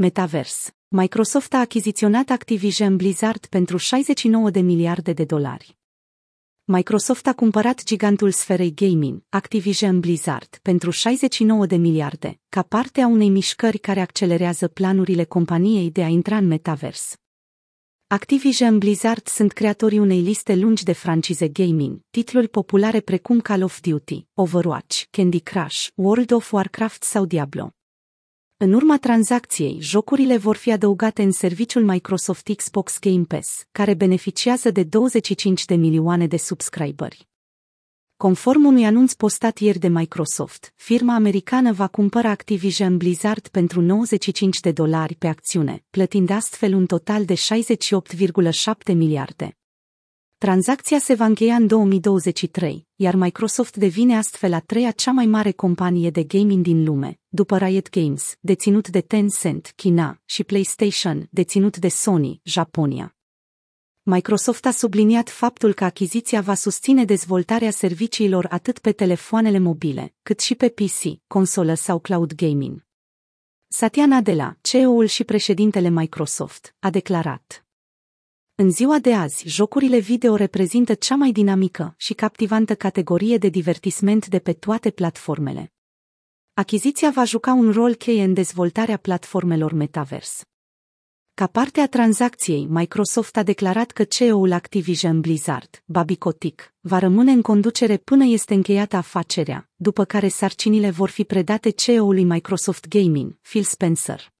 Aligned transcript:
Metaverse. 0.00 0.70
Microsoft 0.88 1.54
a 1.54 1.58
achiziționat 1.58 2.30
Activision 2.30 2.96
Blizzard 2.96 3.46
pentru 3.46 3.76
69 3.76 4.50
de 4.50 4.60
miliarde 4.60 5.12
de 5.12 5.24
dolari. 5.24 5.76
Microsoft 6.64 7.26
a 7.26 7.32
cumpărat 7.32 7.84
gigantul 7.84 8.30
sferei 8.30 8.74
gaming, 8.74 9.22
Activision 9.28 10.00
Blizzard, 10.00 10.58
pentru 10.62 10.90
69 10.90 11.66
de 11.66 11.76
miliarde, 11.76 12.40
ca 12.48 12.62
parte 12.62 13.00
a 13.00 13.06
unei 13.06 13.28
mișcări 13.28 13.78
care 13.78 14.00
accelerează 14.00 14.68
planurile 14.68 15.24
companiei 15.24 15.90
de 15.90 16.02
a 16.02 16.08
intra 16.08 16.36
în 16.36 16.46
metavers. 16.46 17.16
Activision 18.06 18.78
Blizzard 18.78 19.26
sunt 19.26 19.52
creatorii 19.52 19.98
unei 19.98 20.20
liste 20.20 20.54
lungi 20.54 20.84
de 20.84 20.92
francize 20.92 21.48
gaming, 21.48 22.00
titluri 22.10 22.48
populare 22.48 23.00
precum 23.00 23.40
Call 23.40 23.62
of 23.62 23.80
Duty, 23.80 24.26
Overwatch, 24.34 25.04
Candy 25.10 25.40
Crush, 25.40 25.88
World 25.94 26.30
of 26.30 26.52
Warcraft 26.52 27.02
sau 27.02 27.24
Diablo. 27.24 27.72
În 28.60 28.72
urma 28.72 28.98
tranzacției, 28.98 29.78
jocurile 29.80 30.36
vor 30.36 30.56
fi 30.56 30.72
adăugate 30.72 31.22
în 31.22 31.32
serviciul 31.32 31.84
Microsoft 31.84 32.54
Xbox 32.56 32.98
Game 32.98 33.22
Pass, 33.22 33.64
care 33.72 33.94
beneficiază 33.94 34.70
de 34.70 34.82
25 34.82 35.64
de 35.64 35.74
milioane 35.74 36.26
de 36.26 36.36
subscriberi. 36.36 37.28
Conform 38.16 38.64
unui 38.64 38.84
anunț 38.84 39.12
postat 39.12 39.58
ieri 39.58 39.78
de 39.78 39.88
Microsoft, 39.88 40.72
firma 40.76 41.14
americană 41.14 41.72
va 41.72 41.86
cumpăra 41.86 42.30
Activision 42.30 42.96
Blizzard 42.96 43.48
pentru 43.48 43.80
95 43.80 44.60
de 44.60 44.72
dolari 44.72 45.14
pe 45.14 45.26
acțiune, 45.26 45.84
plătind 45.90 46.30
astfel 46.30 46.74
un 46.74 46.86
total 46.86 47.24
de 47.24 47.34
68,7 47.34 48.94
miliarde. 48.94 49.56
Tranzacția 50.38 50.98
se 50.98 51.14
va 51.14 51.24
încheia 51.24 51.54
în 51.54 51.66
2023, 51.66 52.86
iar 52.94 53.14
Microsoft 53.14 53.76
devine 53.76 54.16
astfel 54.16 54.52
a 54.52 54.60
treia 54.60 54.90
cea 54.90 55.10
mai 55.10 55.26
mare 55.26 55.52
companie 55.52 56.10
de 56.10 56.22
gaming 56.22 56.62
din 56.62 56.84
lume, 56.84 57.20
după 57.28 57.58
Riot 57.58 57.90
Games, 57.90 58.36
deținut 58.40 58.88
de 58.88 59.00
Tencent, 59.00 59.72
China, 59.76 60.20
și 60.24 60.44
PlayStation, 60.44 61.28
deținut 61.30 61.76
de 61.76 61.88
Sony, 61.88 62.40
Japonia. 62.42 63.16
Microsoft 64.02 64.66
a 64.66 64.70
subliniat 64.70 65.28
faptul 65.28 65.72
că 65.72 65.84
achiziția 65.84 66.40
va 66.40 66.54
susține 66.54 67.04
dezvoltarea 67.04 67.70
serviciilor 67.70 68.46
atât 68.50 68.78
pe 68.78 68.92
telefoanele 68.92 69.58
mobile, 69.58 70.14
cât 70.22 70.40
și 70.40 70.54
pe 70.54 70.68
PC, 70.68 71.26
consolă 71.26 71.74
sau 71.74 71.98
cloud 71.98 72.34
gaming. 72.34 72.86
Satya 73.68 74.06
Nadella, 74.06 74.56
CEO-ul 74.60 75.06
și 75.06 75.24
președintele 75.24 75.88
Microsoft, 75.88 76.74
a 76.78 76.90
declarat 76.90 77.62
în 78.60 78.70
ziua 78.70 78.98
de 78.98 79.14
azi, 79.14 79.48
jocurile 79.48 79.98
video 79.98 80.34
reprezintă 80.34 80.94
cea 80.94 81.14
mai 81.14 81.32
dinamică 81.32 81.94
și 81.96 82.14
captivantă 82.14 82.74
categorie 82.74 83.38
de 83.38 83.48
divertisment 83.48 84.26
de 84.26 84.38
pe 84.38 84.52
toate 84.52 84.90
platformele. 84.90 85.72
Achiziția 86.54 87.10
va 87.10 87.24
juca 87.24 87.52
un 87.52 87.72
rol 87.72 87.94
cheie 87.94 88.22
în 88.22 88.34
dezvoltarea 88.34 88.96
platformelor 88.96 89.72
metavers. 89.72 90.42
Ca 91.34 91.46
parte 91.46 91.80
a 91.80 91.88
tranzacției, 91.88 92.66
Microsoft 92.66 93.36
a 93.36 93.42
declarat 93.42 93.90
că 93.90 94.04
CEO-ul 94.04 94.52
Activision 94.52 95.20
Blizzard, 95.20 95.82
Bobby 95.84 96.16
Kotick, 96.16 96.74
va 96.80 96.98
rămâne 96.98 97.32
în 97.32 97.42
conducere 97.42 97.96
până 97.96 98.24
este 98.24 98.54
încheiată 98.54 98.96
afacerea, 98.96 99.70
după 99.76 100.04
care 100.04 100.28
sarcinile 100.28 100.90
vor 100.90 101.08
fi 101.08 101.24
predate 101.24 101.70
CEO-ului 101.70 102.24
Microsoft 102.24 102.88
Gaming, 102.88 103.38
Phil 103.40 103.62
Spencer. 103.62 104.36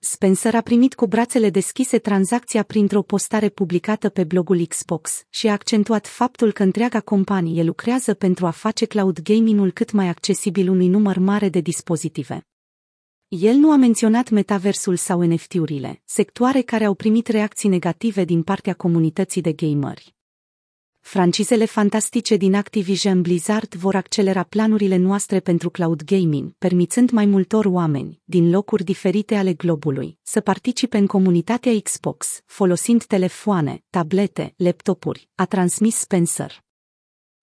Spencer 0.00 0.54
a 0.54 0.60
primit 0.60 0.94
cu 0.94 1.06
brațele 1.06 1.50
deschise 1.50 1.98
tranzacția 1.98 2.62
printr-o 2.62 3.02
postare 3.02 3.48
publicată 3.48 4.08
pe 4.08 4.24
blogul 4.24 4.66
Xbox 4.66 5.22
și 5.28 5.48
a 5.48 5.52
accentuat 5.52 6.06
faptul 6.06 6.52
că 6.52 6.62
întreaga 6.62 7.00
companie 7.00 7.62
lucrează 7.62 8.14
pentru 8.14 8.46
a 8.46 8.50
face 8.50 8.84
cloud 8.84 9.20
gaming-ul 9.20 9.70
cât 9.70 9.92
mai 9.92 10.08
accesibil 10.08 10.68
unui 10.68 10.88
număr 10.88 11.18
mare 11.18 11.48
de 11.48 11.60
dispozitive. 11.60 12.46
El 13.28 13.56
nu 13.56 13.70
a 13.70 13.76
menționat 13.76 14.30
metaversul 14.30 14.96
sau 14.96 15.22
NFT-urile, 15.22 16.02
sectoare 16.04 16.60
care 16.60 16.84
au 16.84 16.94
primit 16.94 17.26
reacții 17.26 17.68
negative 17.68 18.24
din 18.24 18.42
partea 18.42 18.74
comunității 18.74 19.40
de 19.40 19.52
gameri. 19.52 20.17
Francizele 21.10 21.64
fantastice 21.64 22.36
din 22.36 22.54
Activision 22.54 23.22
Blizzard 23.22 23.74
vor 23.74 23.94
accelera 23.94 24.42
planurile 24.42 24.96
noastre 24.96 25.40
pentru 25.40 25.70
cloud 25.70 26.04
gaming, 26.04 26.52
permițând 26.58 27.10
mai 27.10 27.26
multor 27.26 27.64
oameni, 27.64 28.20
din 28.24 28.50
locuri 28.50 28.84
diferite 28.84 29.34
ale 29.34 29.52
globului, 29.52 30.18
să 30.22 30.40
participe 30.40 30.98
în 30.98 31.06
comunitatea 31.06 31.80
Xbox, 31.82 32.42
folosind 32.46 33.04
telefoane, 33.04 33.84
tablete, 33.90 34.54
laptopuri, 34.56 35.28
a 35.34 35.44
transmis 35.44 35.96
Spencer. 35.96 36.64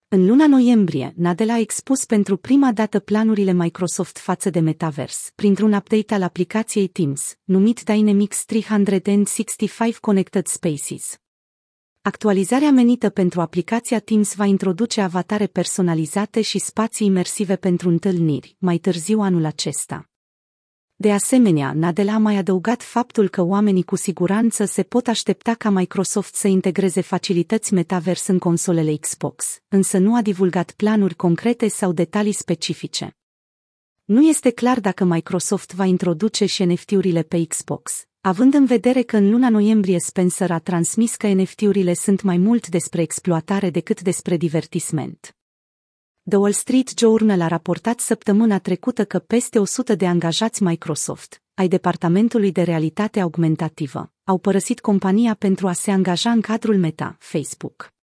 În 0.08 0.26
luna 0.26 0.46
noiembrie, 0.46 1.12
Nadella 1.16 1.54
a 1.54 1.58
expus 1.58 2.04
pentru 2.04 2.36
prima 2.36 2.72
dată 2.72 2.98
planurile 2.98 3.52
Microsoft 3.52 4.18
față 4.18 4.50
de 4.50 4.60
Metaverse, 4.60 5.30
printr-un 5.34 5.72
update 5.72 6.14
al 6.14 6.22
aplicației 6.22 6.86
Teams, 6.86 7.36
numit 7.44 7.82
Dynamics 7.82 8.44
365 8.44 9.96
Connected 9.96 10.46
Spaces. 10.46 11.20
Actualizarea 12.06 12.70
menită 12.70 13.10
pentru 13.10 13.40
aplicația 13.40 13.98
Teams 13.98 14.34
va 14.34 14.44
introduce 14.44 15.00
avatare 15.00 15.46
personalizate 15.46 16.40
și 16.40 16.58
spații 16.58 17.06
imersive 17.06 17.56
pentru 17.56 17.88
întâlniri, 17.88 18.56
mai 18.58 18.78
târziu 18.78 19.20
anul 19.20 19.44
acesta. 19.44 20.08
De 20.96 21.12
asemenea, 21.12 21.72
Nadella 21.72 22.12
a 22.12 22.18
mai 22.18 22.36
adăugat 22.36 22.82
faptul 22.82 23.28
că 23.28 23.42
oamenii 23.42 23.82
cu 23.82 23.96
siguranță 23.96 24.64
se 24.64 24.82
pot 24.82 25.06
aștepta 25.06 25.54
ca 25.54 25.70
Microsoft 25.70 26.34
să 26.34 26.48
integreze 26.48 27.00
facilități 27.00 27.74
metavers 27.74 28.26
în 28.26 28.38
consolele 28.38 28.94
Xbox, 28.94 29.60
însă 29.68 29.98
nu 29.98 30.14
a 30.14 30.22
divulgat 30.22 30.70
planuri 30.70 31.14
concrete 31.14 31.68
sau 31.68 31.92
detalii 31.92 32.32
specifice. 32.32 33.16
Nu 34.04 34.28
este 34.28 34.50
clar 34.50 34.80
dacă 34.80 35.04
Microsoft 35.04 35.74
va 35.74 35.84
introduce 35.84 36.46
și 36.46 36.64
NFT-urile 36.64 37.22
pe 37.22 37.44
Xbox, 37.44 38.06
având 38.26 38.54
în 38.54 38.64
vedere 38.64 39.02
că 39.02 39.16
în 39.16 39.30
luna 39.30 39.48
noiembrie 39.48 39.98
Spencer 39.98 40.50
a 40.50 40.58
transmis 40.58 41.16
că 41.16 41.26
NFT-urile 41.26 41.94
sunt 41.94 42.22
mai 42.22 42.36
mult 42.36 42.68
despre 42.68 43.02
exploatare 43.02 43.70
decât 43.70 44.00
despre 44.00 44.36
divertisment. 44.36 45.36
The 46.28 46.38
Wall 46.38 46.52
Street 46.52 46.98
Journal 46.98 47.40
a 47.40 47.46
raportat 47.46 48.00
săptămâna 48.00 48.58
trecută 48.58 49.04
că 49.04 49.18
peste 49.18 49.58
100 49.58 49.94
de 49.94 50.06
angajați 50.06 50.62
Microsoft, 50.62 51.42
ai 51.54 51.68
departamentului 51.68 52.52
de 52.52 52.62
realitate 52.62 53.20
augmentativă, 53.20 54.12
au 54.24 54.38
părăsit 54.38 54.80
compania 54.80 55.34
pentru 55.34 55.68
a 55.68 55.72
se 55.72 55.90
angaja 55.90 56.30
în 56.30 56.40
cadrul 56.40 56.76
Meta, 56.76 57.16
Facebook. 57.18 57.95